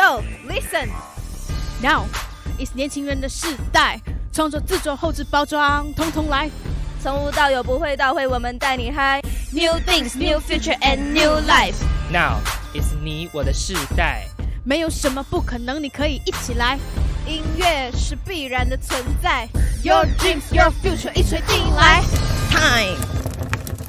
[0.00, 0.88] Yo, listen.
[1.82, 2.06] Now
[2.58, 4.00] is 年轻人的时代，
[4.32, 6.48] 创作、制作、后置、包装，通通来。
[7.02, 9.20] 从无到有，不会到会，我们带你嗨。
[9.52, 11.74] New things, new future and new life.
[12.10, 12.38] Now
[12.72, 14.26] is 你我的世代，
[14.64, 16.78] 没有什么不可能，你可以一起来。
[17.26, 19.46] 音乐是必然的存在
[19.84, 22.02] ，Your dreams, your future，一锤定音来。
[22.48, 22.96] Time。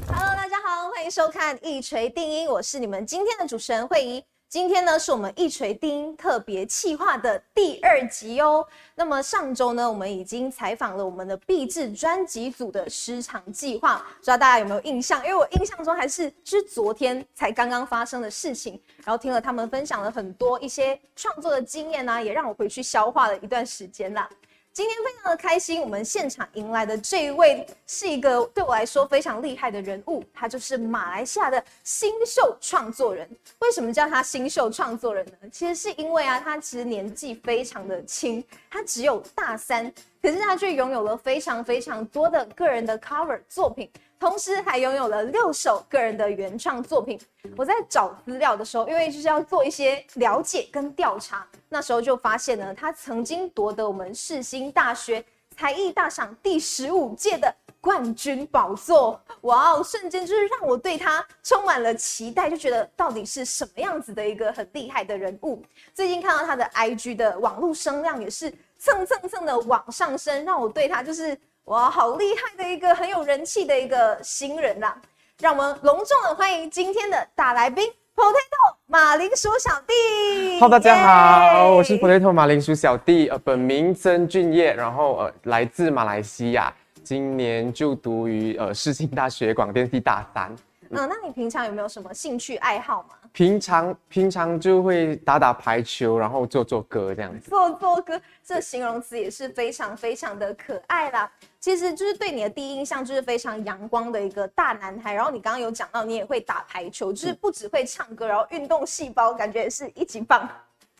[0.09, 4.21] Hello，大家好，欢迎收看一锤定音，我是你们今天的主持人慧仪。
[4.51, 8.67] 今天呢，是我们一锤定音特别企划的第二集哦。
[8.95, 15.23] 那么上周呢，我们已经采访了我们的毕制专辑组的时长计划，不知道大家有没有印象？
[15.23, 24.29] 因为我印象中还是是昨天才刚刚发生的事情，然后听了他们分享了很多一些创作的经验呢、也让我回去消化了一段时间啦。
[24.73, 33.30] 今天非常的开心，我们现场迎来的这一位是一个对我来说非常厉害的人物，他就是马来西亚的新秀创作人。
[33.59, 35.34] 为什么叫他新秀创作人呢？
[35.52, 47.19] 其实是因为啊，他其实年纪非常的轻，他只有大三，可是他却拥有了非常非常多的个人的 cover 作品，同时还拥有了六首个人的原创作品。
[47.58, 55.25] 我在找资料的时候，因为就是要做一些了解跟调查，那时候就发现呢，他曾经夺得我们世新大学
[55.58, 59.19] 才艺大赏第十五届的冠军宝座。
[59.42, 65.64] 哇哦，瞬间就是让我对他充满了期待，就觉得到底是什么样子的一个很厉害的人物。
[65.95, 74.94] 最近看到他的 IG 的网络声量也是 蹭蹭蹭的往上升，让我对他就是哇，好厉害的一个很有人气的一个新人呐。
[75.40, 80.59] 让我们隆重的欢迎今天的大来宾 Potato 马铃薯小弟。
[80.59, 86.73] Hello，大家好耶我是 Potato 马铃薯小弟，呃，本名曾俊业，然后呃来自马来西亚，
[87.04, 90.54] 今年就读于呃世新大学广电系大三。
[90.89, 93.16] 嗯，那你平常有没有什么兴趣爱好吗？
[93.33, 97.49] 平常平常就会打打排球，然后做做歌这样子。
[97.49, 101.31] 做做歌，这形容词也是非常非常的可爱啦。
[101.59, 105.14] 其实就是对你的第一印象就是非常阳光的一个大男孩。
[105.14, 110.49] 然后你刚刚有讲到你也会打排球，就是不只会唱歌，然后运动细胞感觉也是一级棒。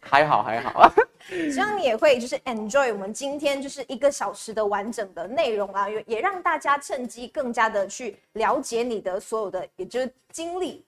[0.04, 0.92] 还好还好啊，
[1.52, 10.84] 希望你也会就是 enjoy 我们今天就是一个小时的完整的内容啊，也也让大家趁机更加的去了解你的所有的也就是经历。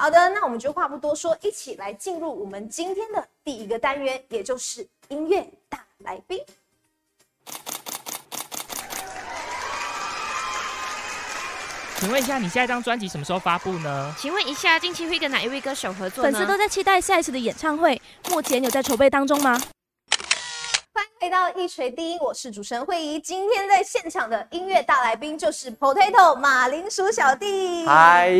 [0.00, 6.42] 好的，那我们就话不多说，一起来进入我们今天的第一个单元，也就是音乐大来宾。
[11.98, 14.14] 请问一下，你下一张专辑什么时候发布呢？
[14.16, 16.32] 请问一下，近期会跟哪一位歌手合作呢？
[16.32, 18.00] 粉丝都在期待下一次的演唱会，
[18.30, 19.60] 目前有在筹备当中吗？
[21.20, 23.20] 欢迎回到一锤第一，我是主持人慧仪。
[23.20, 27.84] 今天在现场的音乐大来宾就是 Potato 马铃薯小弟。
[27.84, 28.30] 嗨，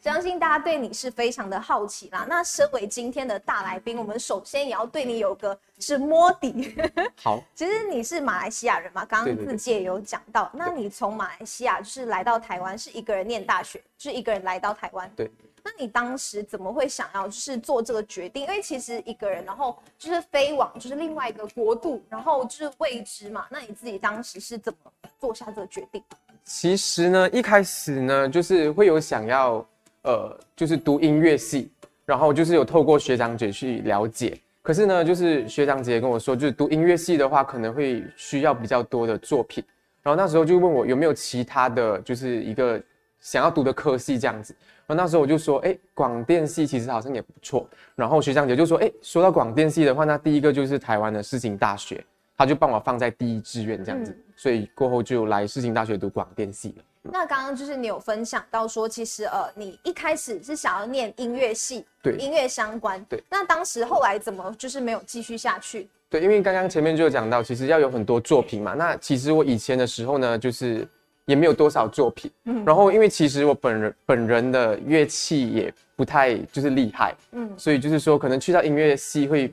[0.00, 2.24] 相信大家对你是非常的好奇啦。
[2.28, 6.72] 那身为今天的大来宾，我们首先也要对你有个是摸底。
[7.20, 10.48] 好， 其实你是马来西亚人嘛，刚刚自介有讲到。
[10.54, 15.10] 那你从马来西亚就是来到台湾，是一个人念大学，就是一个人来到台湾。
[15.16, 15.28] 对。
[15.68, 18.44] 那你当时怎么会想要就是做这个决定？
[18.44, 23.46] 因为其实一个人，然后就是飞往就是另外一个国度，然后就是未知嘛。
[23.50, 24.90] 那你自己当时是怎么
[25.20, 26.02] 做下这个决定？
[26.44, 29.62] 其实呢，一开始呢，就是会有想要，
[30.04, 31.70] 呃，就是读音乐系，
[32.06, 34.40] 然后就是有透过学长姐去了解。
[34.62, 39.62] 可是呢，就是学长姐跟我说，就是读音乐系的话，可能会需要比较多的作品。
[40.02, 42.82] 然后那时候就问我有没有其他的就是一个
[43.20, 44.54] 想要读的科系这样子。
[44.86, 47.68] 然后那时候我就说，哎，广电系其实好像也不错。
[47.94, 52.04] 然后学长姐就说，哎，说到广电系的话，那第一个就是台湾的世新大学，
[52.36, 54.12] 他就帮我放在第一志愿这样子。
[54.12, 56.84] 嗯所以过后就来世新大学读广电系了。
[57.02, 63.20] 那刚刚就是你有分享到说，其实呃，你一开始是想要念音乐系，对音乐相关，对。
[63.28, 65.88] 那当时后来怎么就是没有继续下去？
[66.08, 68.74] 对，因为刚刚前面就有讲到，其实要有很多作品嘛。
[68.74, 70.86] 那其实我以前的时候呢，就是
[71.28, 72.30] 也没有多少作品。
[72.44, 79.52] 嗯然后因为其实我本人本人的乐器也不太就是厉害，嗯，所以就是说可能去到音乐系会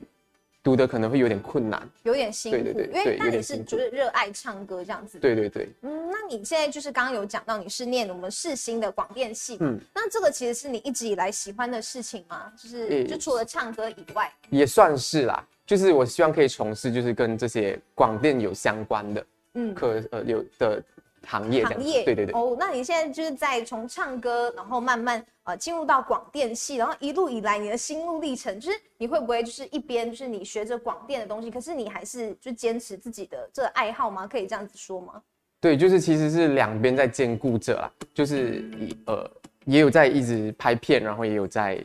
[0.64, 1.82] 读的可能会有点困难。
[2.04, 12.52] 有点辛苦，对对对因为对那你是就是热爱唱歌这样子，，对对对，嗯，那你现在就是刚刚有讲到你是念我们世新的广电系，嗯嗯，那这个其实是你一直以来喜欢的事情吗？
[12.58, 15.46] 就是就除了唱歌以外，也算是啦。
[15.68, 19.26] 就是我希望可以从事就是跟这些广电有相关的
[19.56, 20.84] 嗯，可呃有的
[21.26, 21.66] 行业。
[21.66, 22.34] 行业，对对对。
[22.34, 34.28] 哦，那你现在就是在从唱歌，然后慢慢呃进入到广电系，然后一路以来你的心路历程，就是你会不会就是一边就是你学着广电的东西，可是你还是就坚持自己的这个爱好吗？
[34.28, 35.22] 可以这样子说吗？
[35.60, 38.64] 对，就是其实是两边在兼顾着啦，就是
[39.08, 39.30] 呃
[39.66, 41.84] 也有在一直拍片，然后也有在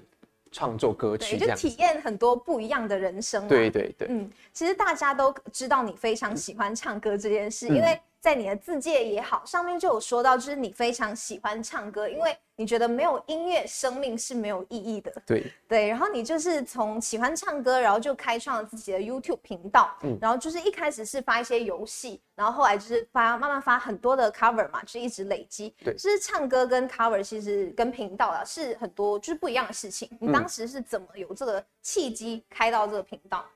[0.52, 1.54] 创作歌曲，就。
[1.54, 3.48] 体验很多不一样的人生、啊。
[3.48, 15.10] 对对对，嗯，其实大家都知道你非常喜欢唱歌这件事，嗯因为在你的字界也好，上面就有说到，就是你非常喜欢唱歌，因为你觉得没有音乐，生命是没有意义的。
[15.24, 25.74] 对，对，然后你就是从喜欢唱歌，然后就开创了自己的 YouTube 频道，嗯然后就是一开始是发一些游戏，然后后来就是发慢慢发很多的 cover 嘛，就是一直累积。
[25.82, 30.06] 对就是唱歌跟 cover 其实跟频道啊是很多就是不一样的事情。
[30.20, 33.46] 你嗯当时是怎么有这个契机开到这个频道？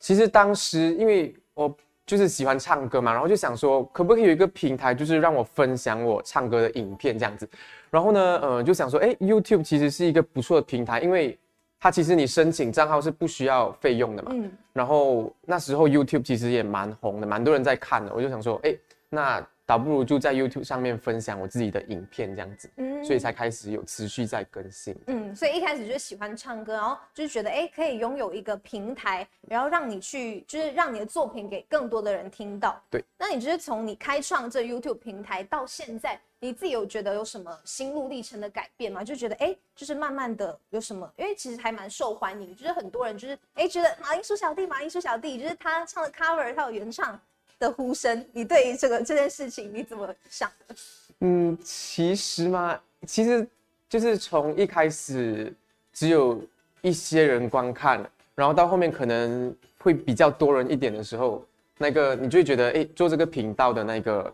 [0.00, 1.74] 其实当时因为我
[2.06, 7.48] 就是喜欢唱歌嘛，然后就想说，可不可以有一个平台，就是让我分享我唱歌的影片这样子。
[7.90, 11.36] 然后呢，呃，就想说，哎，YouTube 其实是一个不错的平台，因为
[11.80, 14.30] 它其实你申请账号是不需要费用的嘛。
[14.34, 18.12] 嗯，然后那时候 YouTube 其实也蛮红的，蛮多人在看的。
[18.14, 18.72] 我就想说，哎，
[19.08, 24.96] 那倒不如就在 YouTube 上面分享我自己的影片这样子，嗯所以才开始有持续在更新。
[25.06, 32.80] 嗯，所以一开始就喜欢唱歌，然后就是觉得哎、诶可以拥有一个平台，然后让你去，就是让你的作品给更多的人听到。
[32.88, 39.02] 对，那你就是从你开创这 YouTube 平台到现在，你自己有觉得有什么心路历程的改变吗？
[39.02, 47.20] 就觉得哎、诶就是慢慢的有什么，因为其实还蛮受欢迎，就是很多人就是哎、诶觉得马铃薯小弟，马铃薯小弟，就是他唱的 cover，他有原唱
[47.58, 50.74] 的呼声，你对于这个这件事情你怎么想的？
[51.20, 53.46] 嗯，其实嘛，其实
[53.88, 55.52] 就是从一开始
[55.92, 56.42] 只有
[56.82, 58.04] 一些人观看，
[58.34, 61.42] 然后到后面可能会比较多人一点的时候，
[61.78, 64.32] 那个你就会觉得，哎，做这个频道的那个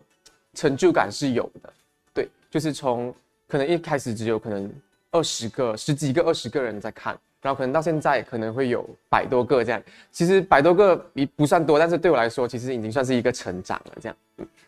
[0.54, 1.72] 成就感是有的。
[2.12, 3.14] 对，就是从
[3.46, 4.69] 可能一开始只有可能
[5.12, 9.83] 二十个、十几个、二十个人在看，然后可能到现在可能会有百多个这样。
[10.11, 13.93] 其实百多个也不算多，但是对我来说，其实已经算是一个成长了。
[14.00, 14.17] 这样。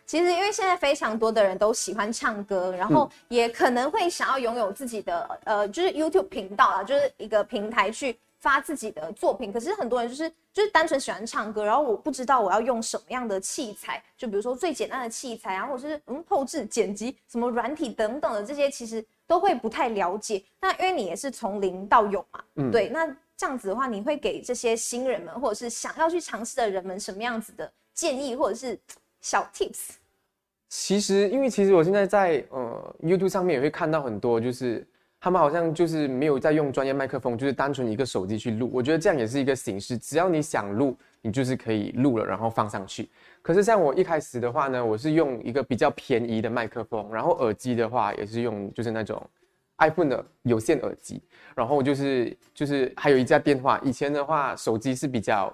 [0.04, 9.50] 其实因为现在非常多的人都喜欢唱歌，然后也可能会想要拥有自己的呃，就是 YouTube 频道啊，就是一个平台去发自己的作品。
[9.50, 20.42] 可是很多人就是就是单纯喜欢唱歌，然后我不知道我要用什么样的器材，就比如说最简单的器材啊，或者是嗯后置剪辑什么软体等等的这些，其实都会不太了解。
[20.60, 23.06] 那因为你也是从零到有嘛，嗯对，那
[23.36, 28.78] 这样子的话，你会给这些新人们或者是想要去尝试的人们什么样子的建议或者是
[29.20, 29.90] 小 tips？
[30.68, 34.84] 其实，因为其实我现在在呃 YouTube 上面也会看到很多，就是
[35.20, 38.68] 他们好像就是没有在用专业麦克风，就是单纯一个手机去录。
[38.72, 43.08] 我觉得这样也是一个形式，只要你想录，你就是可以录了，然后放上去。
[43.40, 49.20] 可是像我一开始的话呢，我是用一个比较便宜的麦克风，然后耳机的话也是用就是那种
[49.78, 51.22] iPhone 的有线耳机，
[51.56, 53.80] 然后就是就是还有一架电话。
[53.82, 55.50] 以前的话，手机是比较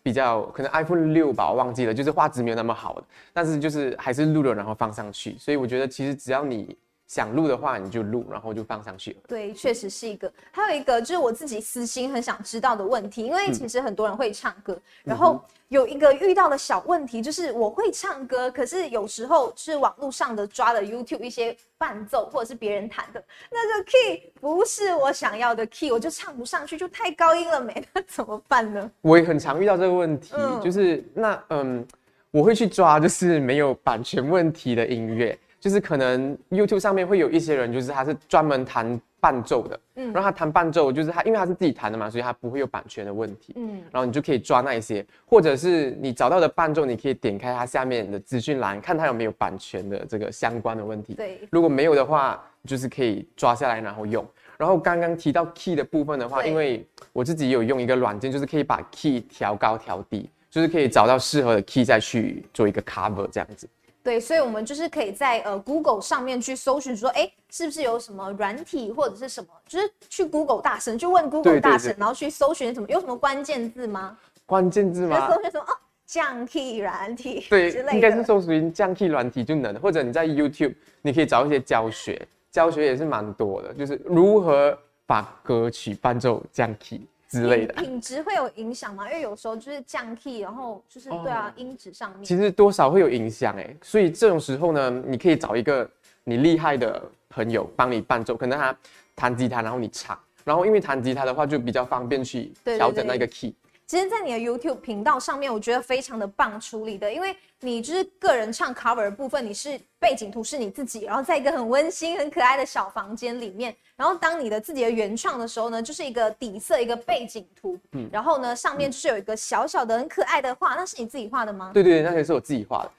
[0.00, 3.02] 比较可能 iPhone 六吧，我忘记了，就是画质没有那么好，
[3.32, 5.36] 但是就是还是录了，然后放上去。
[5.38, 6.76] 所以我觉得其实只要你
[7.10, 9.16] 想录的话，你就录，然后就放上去了。
[9.26, 10.32] 对，确实是一个。
[10.52, 23.20] 还有一个就是我自己私心很想知道的问题，因为其实很多人会唱歌，然后有一个遇到的小问题就是我会唱歌，可是有时候是网络上的抓的 YouTube 一些伴奏或者是别人弹的
[23.50, 28.88] 那个 key 不是我想要的 key，我就唱不上去，就太高音了没，那怎么办呢？
[29.00, 31.84] 我也很常遇到这个问题，嗯就是那嗯，
[32.30, 51.12] 我会去抓就是没有版权问题的音乐，就是可能 YouTube 上面会有一些人，就是他是专门弹伴奏的，嗯然后他弹伴奏就是他，因为他是自己弹的嘛，所以他不会有版权的问题，嗯，然后你就可以抓那一些，或者是你找到的伴奏，你可以点开它下面的资讯栏，看它有没有版权的这个相关的问题。
[51.12, 54.26] 对，如果没有的话，就是可以抓下来然后用。
[54.56, 63.68] 然后刚刚提到 key 的部分的话，因为我自己有用一个软件，就是可以把 key 调高调低，就是可以找到适合的 key 再去做一个 cover 这样子。
[64.02, 74.16] 对，所以我们就是可以在呃 Google 上面去搜寻说，哎，是不是有什么软体或者是什么，就是去 Google 大神去问 Google 大神，对然后去搜寻什么有什么关键字吗？
[74.46, 75.28] 关键字就吗？
[75.28, 75.76] 搜寻什么哦，
[76.06, 84.76] 降 key 软体对之类，的，应该是搜寻降 key 软体就能，或者你在 YouTube 你可以找一些教学，教学也是蛮多的，就是如何
[85.06, 87.72] 把歌曲伴奏降 key 之类的。
[87.74, 89.08] 品品质会有影响吗？
[89.08, 92.24] 因为有时候就是降 key，然后就是对啊，音质上面。
[92.24, 95.88] 其实多少会有影响哎，所以这种时候呢，你可以找一个
[96.24, 98.76] 你厉害的朋友帮你伴奏，可能他
[99.14, 103.54] 弹吉他，然后你唱，然后因为弹吉他的话就比较方便去调整那个 key。
[103.90, 121.72] 其实，在你的 YouTube 频道上面，我觉得非常的棒处理的，因为你就是个人唱 cover 的部分，你是背景图是你自己，然后在一个很温馨、很可爱的小房间里面，然后当你的自己的原创的时候呢，就是一个底色，一个背景图，嗯然后呢上面就是有一个小小的、很可爱的画，那是你自己画的吗？
[121.74, 122.90] 对对对，那也是我自己画的。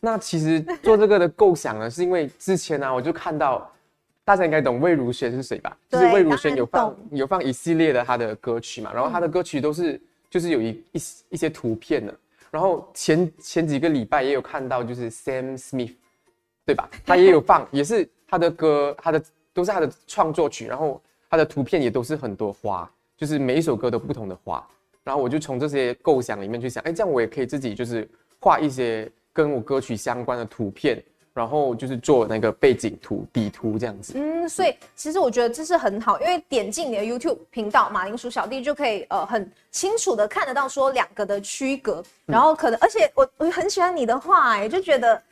[0.00, 3.72] 那其实做这个的构想呢，是因为之前呢、我就看到
[4.24, 5.76] 大家应该懂魏如萱是谁吧？
[5.88, 12.14] 就是魏如萱有放有放一系列的她的歌曲嘛，然后她的歌曲都是就是有一一一些图片呢，
[12.50, 15.94] 然后前前几个礼拜也有看到就是 Sam Smith，
[16.64, 16.88] 对吧？
[17.04, 19.22] 他也有放，也是他的歌，他的
[19.52, 24.64] 都是他的创作曲，然后他的图片也都是很多花，就是每一首歌都不同的花，
[25.02, 28.08] 然后我就从这些构想里面去想，哎，这样我也可以自己就是
[28.38, 34.14] 画一些跟我歌曲相关的图片，然后就是做那个背景图、底图这样子。
[34.16, 45.22] 嗯，所以其实我觉得这是很好，因为点进你的 YouTube 频道马铃薯小弟就可以呃很清楚的看得到说两个的区隔，嗯然后可能而且我我很喜欢你的话哎，就觉得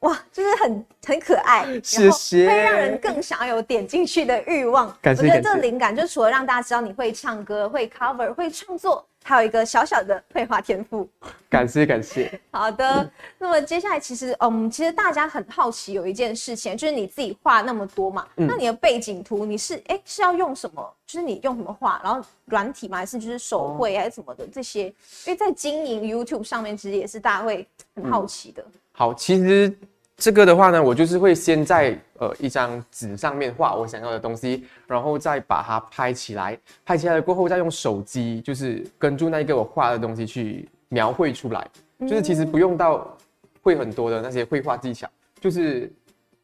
[0.00, 4.94] 哇，就是很很可爱，谢谢会让人更想要有点进去的欲望。
[5.00, 11.08] 感谢我觉得这灵感就除了让大家知道你会唱歌、会 cover、会创作，还有一个小小的绘画天赋。
[11.48, 12.38] 感谢感谢。
[12.50, 20.94] 好的，那么接下来其实，嗯，其实大家很好奇有一件事情，就是你自己画那么多嘛，嗯那你的背景图你是哎、是要用什么？
[21.06, 22.00] 就是你用什么画？
[22.04, 22.98] 然后软体嘛？
[22.98, 24.84] 还是就是手绘还是什么的这些？
[25.24, 28.62] 因为在经营 YouTube 上面，其实也是大家会很好奇的。
[28.98, 29.70] 好，其实
[30.16, 41.68] 这个的话呢，我就是会先在呃一张纸上面画我想要的东西，然后再把它拍起来，拍起来过后再用手机就是跟住那一个我画的东西去描绘出来，
[42.00, 43.14] 就是其实不用到
[43.60, 45.06] 会很多的那些绘画技巧，
[45.40, 45.92] 就是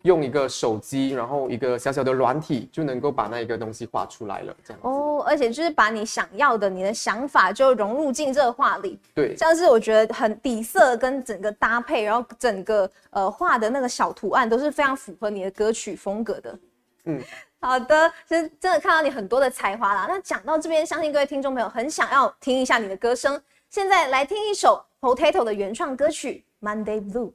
[0.02, 4.88] 用一个手机，然后一个小小的软体就能够把那一个东西画出来了，这样子。
[5.22, 16.58] 而且就是把你想要的、你的想法就融入进这个画里，对，像是我觉得很底色跟整个搭配，然后整个呃画的那个小图案都是非常符合你的歌曲风格的。
[17.04, 17.20] 嗯，
[17.60, 20.06] 好的，其实真的看到你很多的才华啦。
[20.08, 23.40] 那讲到这边，相信各位听众朋友很想要听一下你的歌声。
[23.70, 27.30] 现在来听一首 Potato 的原创歌曲《Monday Blue》。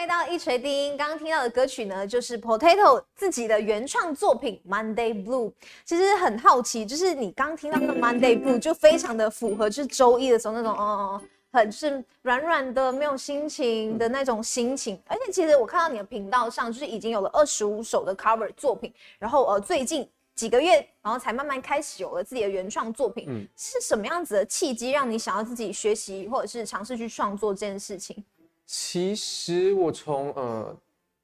[0.00, 0.96] 回到一锤定音。
[0.96, 5.50] 刚刚听到的歌曲呢，就是 Potato 自己的原创作品《Monday Blue》。
[5.84, 14.98] 其实很好奇，就是你刚听到那个 Monday Blue 就非常的符合，就是周一的时候那种哦哦，很是软软的、没有心情的那种心情。
[15.06, 20.08] 而且其实我看到你的频道上，就是已经有了二十五首的 cover 作品，然后呃最近。
[20.36, 23.26] 几个月，然后才慢慢开始有了自己的原创作品。
[23.28, 28.24] 嗯是什么样子的契机让你想要自己学习或者是尝试去创作这件事情？
[28.72, 30.76] 其实我从呃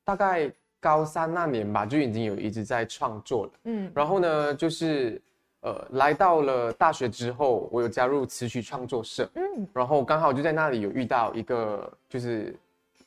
[0.02, 0.50] 大概
[0.80, 3.52] 高三那年吧，就已经有一直在创作了。
[3.66, 5.22] 嗯，然后呢，就是
[5.60, 12.52] 呃来到了大学之后，我有加入词曲创作社，嗯，然后刚好就在那里有遇到一个就是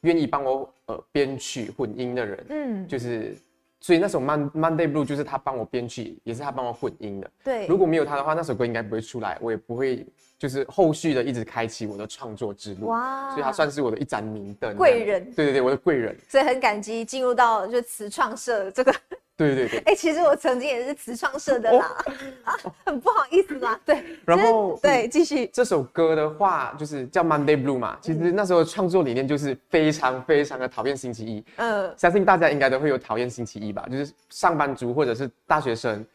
[0.01, 3.36] 愿意帮我呃编曲混音的人，嗯，就是
[3.81, 7.31] 所以那首 Mon Monday Blue 就是他帮我编曲，也是他帮我混音的。
[7.43, 10.05] 对，如果没有他的话，那首歌应该不会出来，我也不会
[10.38, 12.88] 就是后续的一直开启我的创作之路。
[12.88, 14.75] 哇所以他算是我的一盏明灯。
[14.75, 16.15] 贵人对对对，我的贵人。
[16.27, 18.93] 所以很感激进入到就词创社这个。
[19.39, 19.79] 对对对。
[19.86, 21.96] 哎、其实我曾经也是词创社的啦，
[22.43, 22.53] 啊，
[22.86, 23.79] 很不好意思啦。
[23.86, 25.50] 对， 哦然后对，继续。
[25.53, 27.98] 这首歌的话，就是叫 Monday Blue 嘛。
[28.01, 31.43] 其实那时候创作理念就是非常非常的讨厌星期一。
[31.55, 36.05] 嗯，相信大家应该都会有讨厌星期一吧，就是上班族或者是大学生、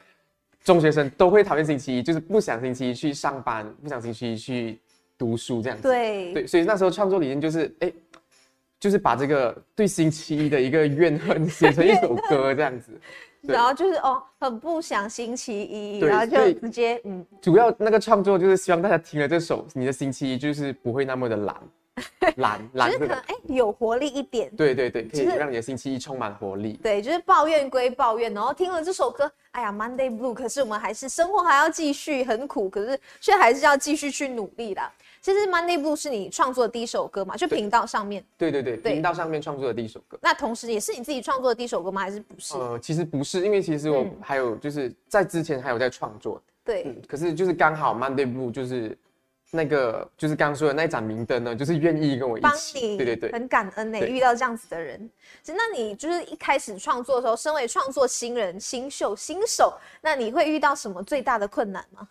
[0.63, 4.79] 中学生都会讨厌星期一，就是不想星期一去上班，不想星期一去
[5.17, 5.85] 读书这样子。
[5.85, 7.91] 对，对，所以那时候创作理念就是，哎、
[8.85, 12.93] 就是把这个对星期一的一个怨恨写成一首歌这样子。
[13.41, 21.57] 然后就是哦，很不想星期一，然后就直接嗯，主要那个创作就是希望大家听了这首，你的星期一就是不会那么的懒，
[22.37, 23.07] 懒就 懒这个。
[23.07, 24.55] 是可能哎、有活力一点。
[24.55, 26.79] 对对对，可以就是让你的星期一充满活力。
[26.83, 34.83] 对，就是抱怨归抱怨，然后听了这首歌，哎呀，Monday Blue，可是我们还是生活还要继续，很苦，可是却还是要继续去努力的。
[35.25, 38.23] 其实 Monday Blue 是你创作的第一首歌嘛，就频道上面。
[38.37, 40.19] 对对对，对频道上面创作的第一首歌。
[40.21, 42.03] 那同时也是你自己创作的第一首歌吗？
[42.03, 42.53] 还是不是？
[42.53, 48.95] 呃，其实不是，因为其实我嗯还有就是在之前还有在创作，对，嗯，可是就是刚好 Monday Blue 就是
[49.51, 55.11] 那个就是刚刚说的那盏明灯呢，就是愿意跟我一帮起，你，对对对，很感恩呢、对遇到这样子的人。
[55.43, 62.07] 其实，那你就是一开始创作的时候，身为创作新人、新秀、新手，那你会遇到什么最大的困难吗？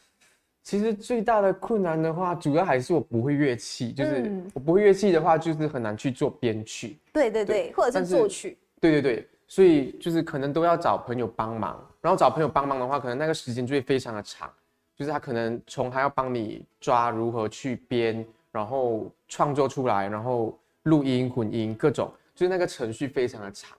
[0.63, 6.98] 其实最大的困难的话，主要还是我不会乐器，就是嗯我不会乐器的话，就是很难去做编曲。
[7.12, 8.58] 对对对，对或者是是作曲。
[8.79, 14.50] 对对对，所以就是可能都要找朋友帮忙，然后找朋友帮忙的话，可能那个时间就会非常的长，
[14.96, 23.77] 就是他可能从他要帮你抓如何去编，然后创作出来，然后录音、混音各种，就是那个程序非常的长。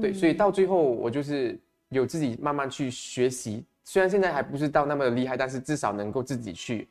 [0.00, 6.88] 对，所以到最后我就是有自己慢慢去学习，虽然现在还不是到那么的厉害，但是至少能够自己去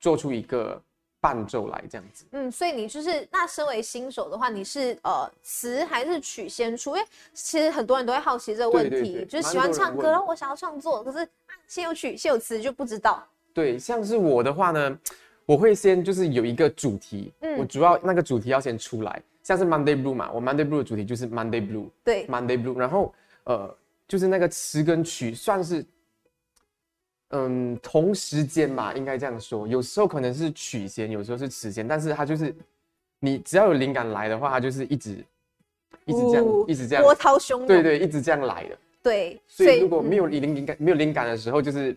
[0.00, 0.82] 做出一个
[1.20, 2.24] 伴奏来这样子。
[2.32, 6.96] 嗯，所以你就是那身为新手的话，你是呃词还是曲先出？
[6.96, 13.24] 因为其实很多人都会好奇这个问题，对对对就是喜欢唱歌，然后我想要创作，可是啊先有曲先有词就不知道。
[13.54, 14.98] 对，像是我的话呢，
[15.46, 23.72] 我会先就是有一个主题，嗯我主要那个主题要先出来，像是 Monday Blue 嘛，我 Monday Blue 的主题就是 Monday Blue，对，Monday Blue，然后呃，
[24.08, 25.84] 就是那个词跟曲算是，
[27.32, 29.66] 嗯，同时间吧，应该这样说。
[29.66, 32.54] 有时候可能是曲线，有时候是词先，但是它就是
[33.18, 35.24] 你只要有灵感来的话，它就是一直
[36.04, 37.66] 一直这样，哦一直这样，波涛汹涌。
[37.66, 38.78] 对对，一直这样来的。
[39.02, 41.96] 对，所以如果没有有灵灵感、没有灵感的时候，就是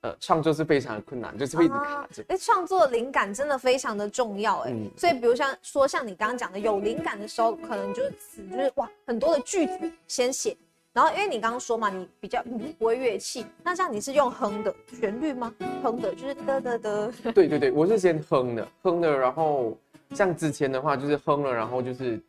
[0.00, 2.24] 呃，创作是非常的困难，就是会一直卡着。
[2.26, 10.56] 哎，创作灵感真的非常的重要哎、嗯所以比如像说像你刚刚讲的，有灵感的时候，可能就是词就是哇很多的句子先写，
[10.92, 15.52] 然后因为你刚刚说嘛，你比较你不会乐器，那这样你是用哼的旋律吗？
[15.82, 19.74] 哼的就是的的的， 对对对，我是先哼的，哼的，然后
[20.10, 22.20] 像之前的话就是哼了，然后就是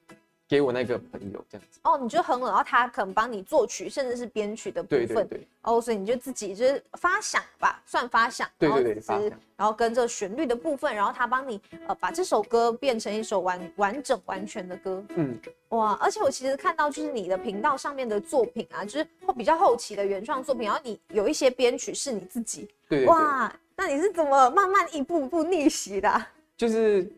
[0.53, 1.79] 给我那个朋友这样子。
[1.81, 5.07] 哦，你就哼了，然后他可能帮你作曲，甚至是编曲的部分。
[5.07, 15.03] 对对对，哦，所以你就自己就是发想吧，算发想，对然后对对发想然后跟这旋律的部分，然后他帮你呃把这首歌变成一首完完整完全的歌。
[15.15, 15.35] 嗯，
[15.69, 27.11] 哇，而且我其实看到就是你的频道上面的作品啊，就是后比较后期的原创作品，然后你有一些编曲是你自己，对对对，哇，那你是怎么慢慢一步一步逆袭的啊、就是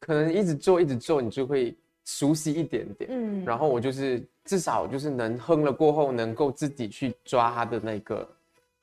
[0.00, 3.10] 可能一直做一直做，你就会熟悉一点点。
[3.12, 8.28] 嗯，然后我就是至少就是能哼了过后，能够自己去抓它的那个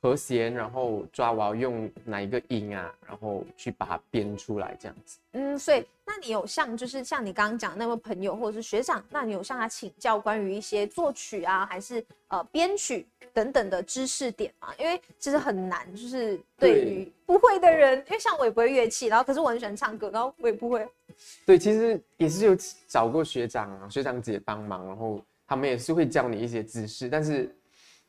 [0.01, 5.20] 和弦，然后抓我要用哪一个音啊，然后去把它编出来这样子。
[5.34, 14.70] 嗯，所以那你有向就是像你刚刚讲的那位朋友或者是学长，那你有向他请教关于一些作曲啊，还是呃编曲等等的知识点吗？
[14.79, 20.88] 因为其实很难，就是对对于不会的人，因为像我也不会乐器，然后可是我很喜欢唱歌，然后我也不会。
[21.46, 27.55] 对，其实也是有找过学长啊、学长姐帮忙，然后他们也是会教你一些知识，但是，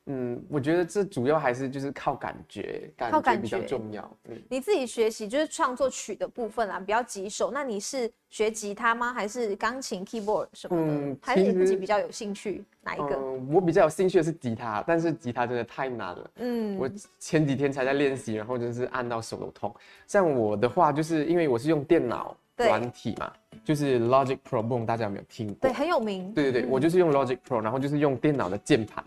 [0.07, 4.17] 嗯，我觉得这主要还是就是靠感觉，感靠感觉比较重要。
[4.29, 7.51] 嗯，你自己学习就是创作曲的部分啊，比较棘手。
[7.53, 9.13] 那你是学吉他吗？
[9.13, 10.93] 还是钢琴、keyboard 什么的？
[10.93, 13.15] 嗯还是你自己比较有兴趣哪一个？
[13.15, 16.31] 嗯，我比较有兴趣的是吉他，但是吉他真的太难了。
[16.37, 19.73] 嗯，我前几天才在练习，然后真是按到手都痛。
[20.09, 23.33] 像我的话，就是因为我是用电脑对软体嘛，
[23.65, 25.57] 就是 Logic Pro，不懂大家有没有听过？
[25.61, 26.35] 对，很有名。
[26.35, 29.05] 对对对，嗯我就是用 Logic Pro，然后就是用电脑的键盘，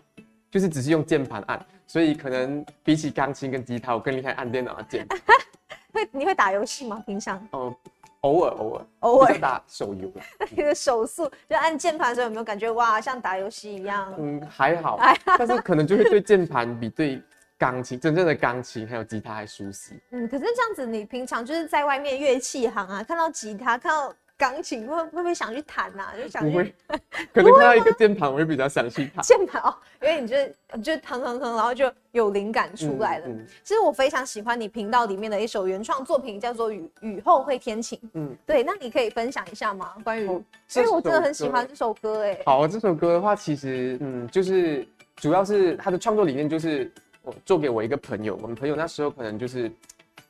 [0.50, 5.06] 就是只是用键盘按，所以可能比起钢琴跟吉他，我更厉害按电脑的键。
[5.92, 7.02] 会你会打游戏吗？
[7.06, 7.74] 平常哦、
[8.20, 10.46] 偶尔偶尔偶尔打手游 那。
[10.50, 14.12] 你的手速就按键盘的时候有没有感觉哇，像打游戏一样？
[14.18, 17.22] 嗯，还好还，但是可能就会对键盘比对
[17.58, 19.98] 钢琴真正的钢琴还有吉他还熟悉。
[20.10, 26.74] 嗯，可是这样子，你平常就是在外面乐器行啊，看到吉他，看到钢琴，会会不会想去弹呐、就想去
[27.32, 29.22] 可能看到一个键盘，我会比较想去弹。
[29.22, 30.36] 键盘哦，因为你就
[30.74, 33.26] 你就弹弹弹，然后就有灵感出来了。
[33.26, 37.98] 嗯嗯其实我非常喜欢你频道里面的一首原创作品，叫做《雨雨后会天晴》。
[38.14, 39.94] 嗯，对，那你可以分享一下吗？
[40.04, 40.42] 关于，哦
[40.74, 49.72] 因为我真的很喜欢这首歌，哎，好，这首歌的话，其实嗯，就是主要是它的创作理念就是我做给我一个朋友，我们朋友那时候可能就是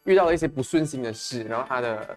[0.04, 2.16] 遇到了一些不顺心的事，然后他的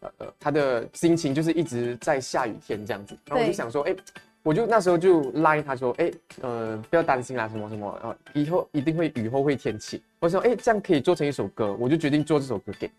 [0.00, 3.94] 呃呃他的心情就是一直在下雨天这样子，然后我就想说，哎、
[4.42, 6.10] 我就那时候就拉他说，哎、
[6.40, 10.00] 呃，不要担心啦，什么什么，呃，以后一定会雨后会天晴。
[10.18, 12.90] 我想，哎、这样可以做成一首歌，我就决定做这首歌给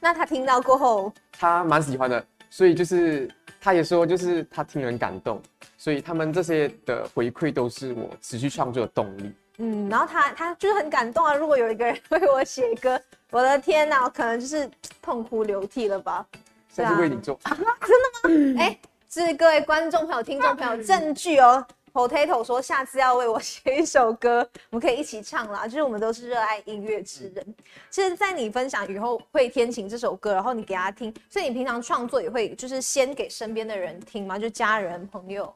[0.00, 3.28] 那他听到过后，他蛮喜欢的，所以就是
[3.60, 5.42] 他也说，就是他听人感动，
[5.76, 9.32] 所以他们这些的回馈都是我持续创作的动力。
[9.58, 11.34] 嗯，然后他他就是很感动啊。
[11.34, 16.26] 如果有一个人 为我写歌，我的天哪，我可能就是痛哭流涕了吧。
[16.74, 17.38] 对啊下次为你做，
[18.58, 21.66] 哎，是各位观众朋友、听众朋友， 证据哦。
[21.94, 25.66] Potato 说下次要为我 写一首歌，我们可以一起唱啦。
[25.66, 27.54] 就是我们都是热爱音乐之人。
[27.88, 34.38] 其实，在你分享雨后会天晴这首歌，然后你给他听，所以你平常创作也会就是先给身边的人听吗？
[34.38, 35.50] 就家人朋友。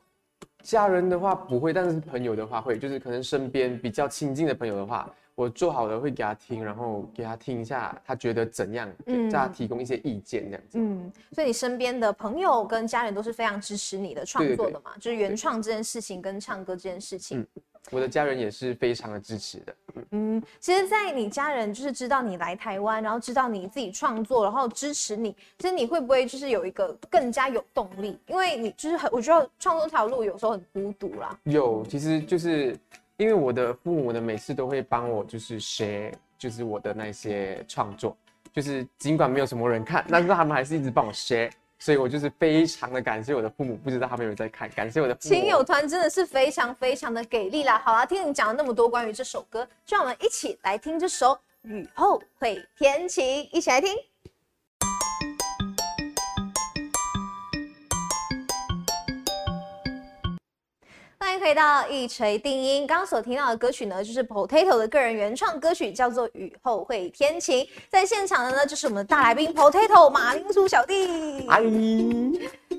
[0.63, 10.79] 家人的话不会，但是朋友的话会，就是可能身边比较亲近的朋友的话，我做好了会给他听，然后给他听一下，他觉得怎样，嗯给他提供一些意见这样子。
[10.79, 17.41] 嗯，所以你身边的朋友跟家人都是非常支持你的创对对对作的嘛，就是原创这件事情跟唱歌这件事情。
[17.41, 17.47] 嗯
[17.91, 19.75] 我的家人也是非常的支持的。
[20.11, 28.19] 嗯，其实，在你家人就是知道你来台湾，然后知道你自己创作，然后支持你，其实你会不会就是有一个更加有动力？
[28.27, 31.37] 因为你就是很，我觉得创作这条路有时候很孤独啦。
[31.45, 32.77] 有，其实就是
[33.17, 38.17] 因为我的父母呢，每次都会帮我就是 share，就是我的那些创作，
[38.53, 47.81] 就是尽管没有什么人看，但是他们还是一直帮我 share，所以我就是非常的感谢我的父母，不知道他们有没有在看，感谢我的亲友团真的是非常非常的给力啦！
[47.83, 51.29] 好啦，听你讲了那么多关于这首歌，就让我们一起来听这首
[51.63, 53.97] 《雨后会天晴》，一起来听。
[61.31, 62.85] 欢迎回到一锤定音。
[62.85, 67.65] 刚刚所听到的歌曲呢，就是 Potato 的个人原创歌曲，叫做《雨后会天晴》。
[67.89, 71.47] 在现场的呢，就是我们的大来宾 Potato 马铃薯小弟。
[71.47, 71.61] 阿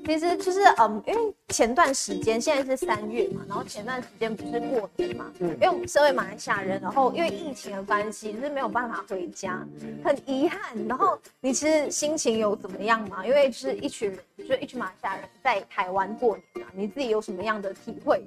[0.04, 9.66] 其实就是嗯，因为前段时间现在是三月嘛，然后前段时间不是过年嘛，嗯，因为我们身为马来西亚人，然后因为疫情的关系，就是没有办法回家，
[10.04, 10.60] 很遗憾。
[10.86, 13.24] 然后你其实心情有怎么样吗？
[13.24, 18.22] 因为就是一群人，就一群马来西亚人在台湾过年啊，你自己有什么样的体会？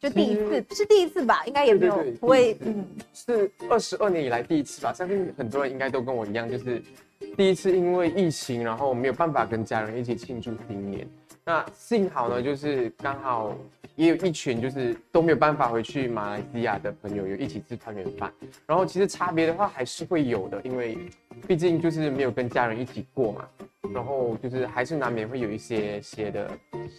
[0.00, 1.44] 就第一次，是第一次吧？
[1.44, 4.92] 应该也没有不会，嗯，是二十二年以来第一次吧？
[4.92, 6.80] 相信很多人应该都跟我一样，就是
[7.36, 11.06] 第一次因为疫情，然后没有办法跟家人一起庆祝新年。
[11.44, 13.56] 那幸好呢，就是刚好
[13.96, 18.32] 也有一群就是都没有办法回去马来西亚的朋友，有一起吃团圆饭。
[18.66, 20.96] 然后其实差别的话还是会有的，因为
[21.48, 23.48] 毕竟就是没有跟家人一起过嘛。
[23.94, 26.50] 然后就是还是难免会有一些些的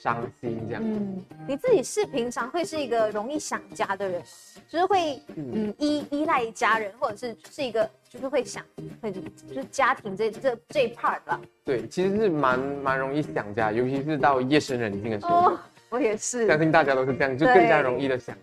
[0.01, 0.81] 伤心这样。
[0.83, 4.23] 嗯，你自己是平常会是一个容易想家的人，
[4.67, 8.63] 就是会嗯依依赖家人，或者是是一个就是会想
[9.01, 9.21] 会就
[9.53, 11.39] 是家庭这这这一 part 吧。
[11.65, 15.35] 对，其实是蛮蛮容易想家，尤其是到夜深人静的时候。
[15.35, 16.47] 哦，我也是。
[16.47, 18.35] 相信大家都是这样，就更加容易的想。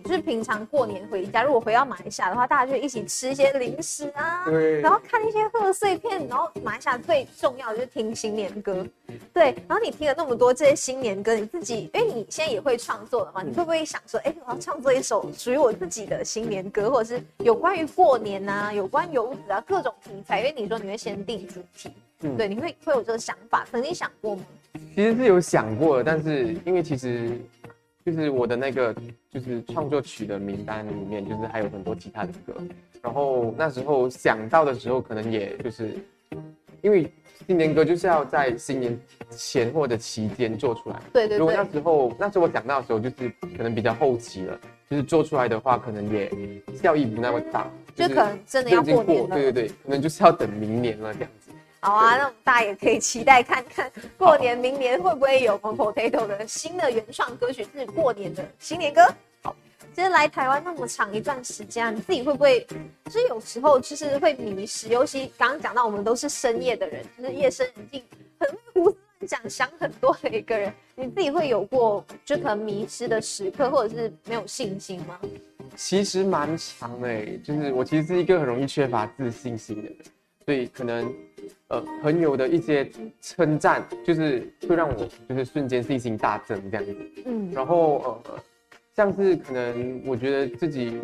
[0.00, 8.86] 就是平常过年回家，如果回到马来西亚的话，大家就一起吃一些零食啊，对，然后看一些贺岁片，然后马来西亚最重要的就是听新年歌，
[9.34, 20.40] 对，然后你听了那么多这些新年歌，你自己，因为你现在也会创作了嘛，你会不会想说，哎，我要创作一首属于我自己的新年歌，或者是有关于过年啊，有关游子啊，各种题材？
[20.40, 24.42] 因为你说你会先定主题，嗯，对，你会会有这个想法，曾经想过吗？
[24.94, 27.38] 其实是有想过的，但是因为其实。
[28.04, 28.94] 就是我的那个，
[29.30, 32.54] 就是创作曲的名单里面，就是还有很多其他的歌。
[33.00, 35.94] 然后那时候想到的时候，可能也就是，
[36.80, 37.10] 因为
[37.46, 38.98] 新年歌就是要在新年
[39.30, 41.00] 前或者期间做出来。
[41.12, 41.38] 对对对。
[41.38, 46.30] 如果那时候，那时候我想到的时候，就是可能比较后期了，就是做出来的话，可能也
[46.74, 47.70] 效益不那么大。
[47.94, 49.34] 就可能真的要过年了。
[49.34, 51.41] 对对对，可能就是要等明年了这样子。
[51.84, 59.02] 好啊，那我们大家也可以期待看看过年，明年会不会有 Potato 的新的原创歌曲，是过年的新年歌。
[59.42, 59.56] 好，
[59.92, 62.64] 其实来台湾那么长一段时间，你自己会不会，
[63.06, 68.04] 就是有时候就是会迷失，尤其刚刚讲到我们都是深夜的人，就是夜深人静，
[68.38, 75.18] 很无思乱想，想很多的一个人，你自己会有过就可能迷失的时刻，或者是没有信心吗？
[75.74, 79.96] 其实蛮长的，就是我其实是一个很容易缺乏自信心的人，
[80.46, 81.12] 所以可能。
[81.72, 82.86] 呃，朋友的一些
[83.22, 86.94] 称赞，就是会让我就是瞬间信心大增这样子。
[87.24, 88.34] 嗯，然后呃，
[88.94, 91.00] 像是可能我觉得自己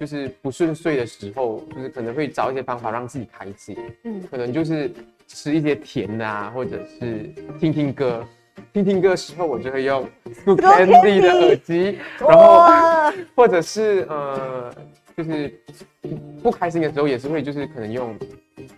[0.00, 3.76] 就是不顺遂的时候，就是可能会找一些方法让自己开心。
[4.04, 4.90] 嗯，可能就是
[5.28, 8.26] 吃一些甜的啊，或者是听听歌。
[8.72, 10.08] 听听歌的时候，我就会用
[10.46, 14.74] Candy 的耳机，然后或者是呃，
[15.14, 15.52] 就是
[16.42, 18.16] 不开心的时候，也是会就是可能用。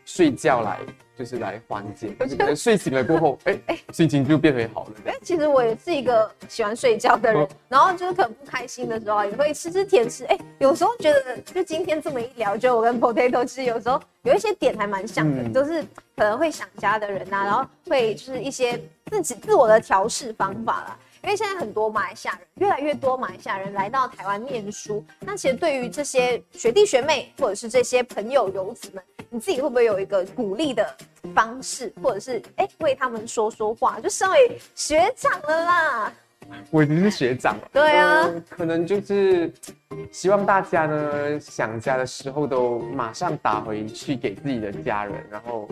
[0.05, 0.79] 睡觉来
[1.23, 2.13] 就是来缓解，
[2.57, 4.91] 睡醒了过后，哎哎，心情就变回好了。
[5.05, 10.25] 哎，其实我也是一个喜欢睡觉的人，然后就是可能不开心的时候也会吃吃甜食。
[10.25, 15.81] 哎，有时候觉得就今天这么一聊，就我跟 Potato 其实有时候有一些点还蛮像的，就是
[16.17, 20.99] 可能会想家的人呐，然后会就是一些自己自我的调试方法啦。
[21.23, 29.03] 因为现在很多马来西亚人，越来越多马来西亚人来到台湾念书，那其实对于这些学弟学妹或者是这些朋友游子们。
[29.35, 30.95] 你自己会不会有一个鼓励的
[31.35, 33.99] 方式，或者是哎为他们说说话？
[33.99, 36.13] 就身为学长了啦，
[36.71, 37.69] 我已经是学长了。
[37.73, 39.53] 对啊，可能就是
[40.11, 45.69] 希望大家呢想家的时候都马上打回去给自己的家人，然后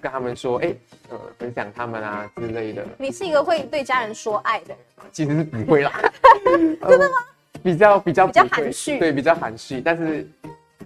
[0.00, 0.74] 跟他们说哎
[1.08, 2.84] 呃分享他们啊之类的。
[2.98, 5.04] 你是一个会对家人说爱的人吗？
[5.12, 5.92] 其实是不会啦。
[6.44, 7.16] 真的吗？
[7.62, 10.28] 比较比较比较含蓄，对，比较含蓄，但是。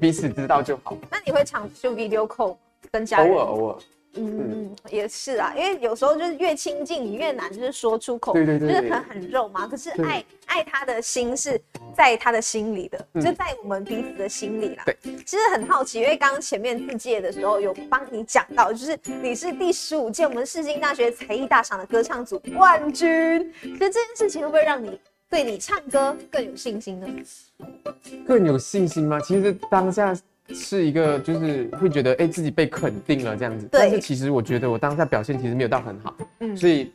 [0.01, 0.99] 彼此知道就好。
[1.09, 2.57] 那你会常就 video call
[2.91, 3.29] 跟家人？
[3.33, 3.79] 偶尔偶尔。
[4.17, 8.33] 嗯，也是啊，因为有时候就是越亲近你越难，就是说出口。
[8.33, 8.69] 对对对。
[8.69, 11.61] 就是可能很肉嘛，可是爱爱他的心是
[11.95, 14.85] 在他的心里的，就在我们彼此的心里啦。
[14.87, 14.97] 对。
[15.25, 24.99] 其实很好奇，因为刚刚前面自介的时候有帮你讲到，就是你是第十五届我们世新大学才艺大赏的歌唱组冠军，所以这件事情会不会让你？
[25.31, 27.09] 对你唱歌更有信心呢？
[28.25, 29.19] 更有信心吗？
[29.21, 30.15] 其实当下
[30.51, 33.81] 是一个就是会觉得哎、自己被肯定了这样子，对。
[33.81, 36.57] 但是其实我觉得我当下表现其实没有到很好，嗯。
[36.57, 36.93] 所以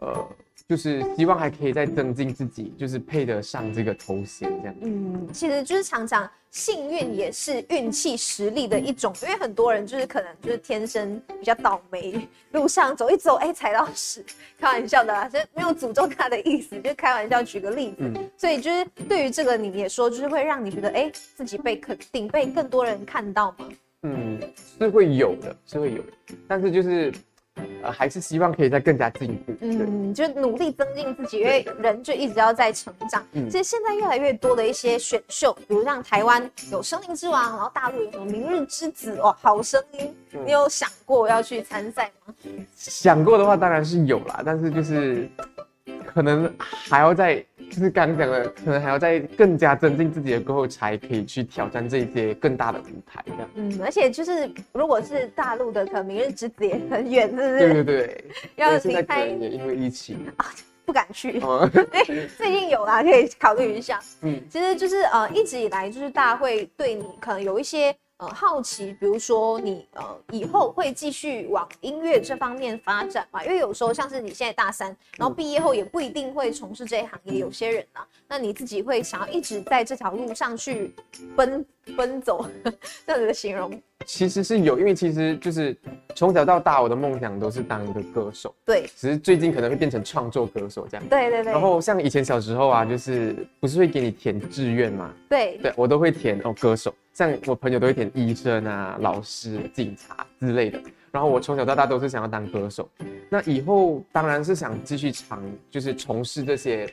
[0.00, 0.28] 呃
[0.68, 4.74] 就是希望还可以再增进自己，就是配得上这个头衔这样。
[4.82, 14.22] 嗯，其实就是常常幸运也是运气实力的一种，因为很多人就是可能就是天生比较倒霉，路上走一走，哎、踩到屎，
[14.58, 17.96] 开玩笑的啦，就是没有诅咒他的意思，就开玩笑举个例子。
[18.00, 23.68] 嗯所以就是对于这个你也说，就是会让你觉得，哎、自己被肯定，被更多人看到吗。
[24.02, 24.38] 嗯，
[24.78, 26.12] 是会有的，是会有的，
[26.46, 27.12] 但是就是
[27.82, 29.52] 呃还是希望可以再更加进步。
[29.60, 33.24] 嗯，就努力增进自己，因为人就一直要在成长。
[33.32, 40.00] 嗯其实现在越来越多的一些选秀，比如像台湾有《森林之王》，然后大陆有什么《明日之子》哦，《好声音》，
[40.32, 42.34] 嗯你有想过要去参赛吗？
[42.74, 45.28] 想过的话当然是有啦，但是就是
[46.06, 53.48] 可能还要再，就是刚刚讲的，可能还要再更加增进自己的过后，才可以去挑战这些更大的舞台，这样。
[53.54, 57.58] 嗯，而且就是如果是大陆的，可能《明日之子》也很远，是不是？
[57.58, 58.24] 对对对，
[58.56, 60.46] 要离开能也因为疫情啊，
[60.84, 61.40] 不敢去。
[62.36, 64.00] 最近有啦，可以考虑一下。
[64.22, 73.44] 嗯，其实就是呃，一直以来就是大家会对你可能有一些呃好奇，比如说你呃以后会继续往音乐这方面发展嘛？
[73.44, 80.92] 因为有时候像是你现在大三，然后毕业后也不一定会从事这一行业，有些人啊，那你自己会想要一直在这条路上去
[81.36, 81.64] 奔
[81.96, 82.46] 奔走，
[83.06, 83.70] 这样子的形容，
[84.06, 85.76] 其实是有，因为其实就是
[86.14, 91.08] 从小到大，我的梦想都是当一个歌手，对只是最近可能会变成创作歌手这样。
[91.08, 95.12] 对对对，然后像以前小时候啊，就是不是会给你填志愿嘛？
[95.28, 100.80] 对对我都会填哦，歌手，像我朋友都会填医生啊、老师、警察之类的。
[101.10, 102.86] 然后我从小到大都是想要当歌手，
[103.30, 106.86] 那以后当然是想继续尝，就是从事这些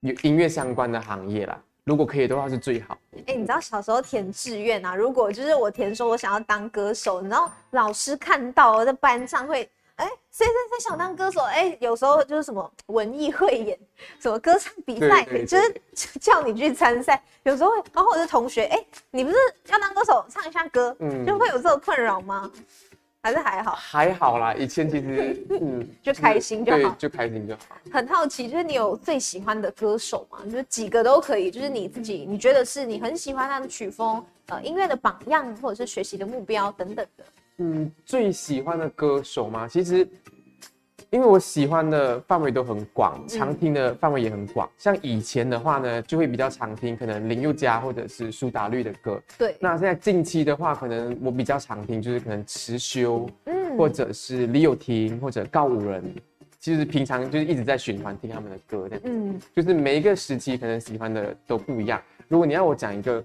[0.00, 1.62] 有音乐相关的行业啦。
[1.84, 2.96] 如果可以的话是最好。
[3.26, 13.78] 哎、你知道小时候填志愿啊，如果就是我填说我想要当歌手，你知道老师看到我在班上会，哎、谁谁谁想当歌手，哎、有时候就是什么文艺汇演，
[14.18, 15.80] 什么歌唱比赛，就是
[16.18, 19.36] 叫你去参赛，有时候会，然后我的同学，哎、你不是
[19.68, 22.50] 要当歌手，唱一下歌，嗯就会有这种困扰吗？
[23.24, 23.72] 还是还好？
[23.74, 27.60] 还好啦，以前其实 嗯就开心就好对，就开心就好。
[27.90, 30.40] 很好奇，就是你有最喜欢的歌手吗？
[30.44, 37.24] 就是几个都可以，就是你自己你觉得是你很喜欢他的曲风，呃，音乐的榜样，或者是学习的目标等等的。
[37.56, 39.66] 嗯，最喜欢的歌手吗？
[39.66, 40.06] 其实，
[41.14, 44.68] 因为我喜欢的范围都很广，常听的范围也很广。
[44.76, 49.22] 像以前的话呢，就会比较常听可能林宥嘉或者是苏打绿的歌。
[49.38, 56.02] 对，那现在近期的话，可能我比较常听就是可能池修，嗯或者是李友廷或者告五人。
[56.58, 59.02] 其实平常就是一直在循环听他们的歌，这样。
[59.04, 62.02] 嗯，就是每一个时期可能喜欢的都不一样。
[62.26, 63.24] 如果你要我讲一个，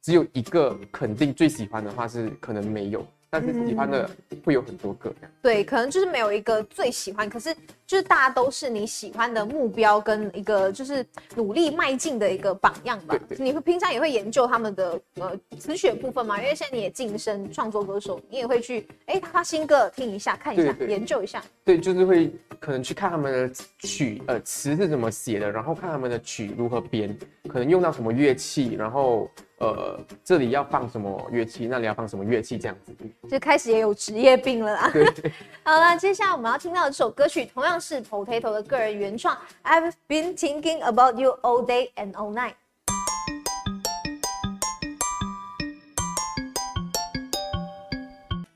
[0.00, 4.10] 只有一个肯定最喜欢的话，是可能没有，但是喜欢的
[4.44, 5.10] 会有很多个。
[5.40, 7.54] 对，可能就是没有一个最喜欢，可是
[7.86, 13.16] 就是大家都是你喜欢的目标跟一个就是努力迈进的一个榜样吧。
[13.30, 16.38] 对对你会平常也会研究他们的呃词曲的部分嘛？
[16.38, 21.42] 因为现在你也晋升创作歌手，你也会去哎他发新歌听一下，看一下，研究一下。
[21.64, 27.16] 对，就是会可能去看他们的曲呃词是怎么写的，然后看他们的曲如何编，
[27.48, 29.30] 可能用到什么乐器，然后
[29.62, 32.92] 呃这里要放什么乐器，那里要放什么乐器这样子。
[33.28, 34.90] 就开始也有职业病了啦。
[34.92, 35.04] 对，
[35.62, 42.54] 好了，接下来我们要听到的这首歌曲，同样是 Potato 的个人原创，I've been thinking about you all day and all night。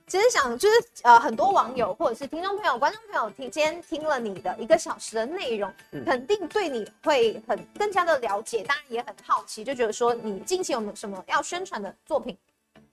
[0.09, 12.37] 其实想就是呃，很多网友或者是听众朋友、观众朋友听今天听了你的一个小时的内容，嗯肯定对你会很更加的了解，当然也很好奇，就觉得说你近期有没有什么要宣传的作品？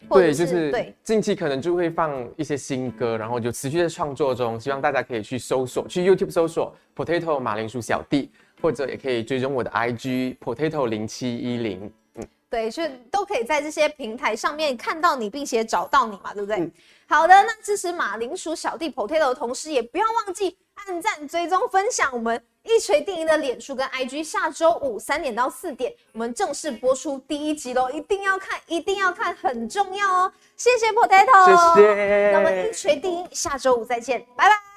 [0.10, 11.94] 对，就是对，近期可能就会放一些新歌，然后就持续在创作中，希望大家可以去搜索，去 YouTube 搜索 Potato 马铃薯小弟，或者也可以追踪我的 IG Potato 零七一零。
[12.50, 16.58] 对，就都可以在这些平台上面看到你，并且找到你嘛，对不对？
[16.58, 16.72] 嗯
[17.14, 24.24] 好的，那支持马铃薯小弟 Potato 的同时，也不要忘记按赞、追踪、分享我们一锤定音的脸书跟 IG。
[24.24, 30.34] 下周五三点到四点，我们正式播出第一集喽，一定要看，一定要看，很重要哦。
[30.58, 34.73] 谢谢 Potato，谢谢那么一锤定音，下周五再见，拜拜。